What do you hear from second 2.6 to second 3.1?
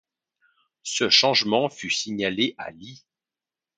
Lee.